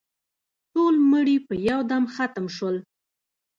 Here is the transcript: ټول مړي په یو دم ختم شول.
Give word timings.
ټول 0.73 0.95
مړي 1.11 1.37
په 1.47 1.53
یو 1.69 1.79
دم 1.89 2.03
ختم 2.15 2.45
شول. 2.55 2.75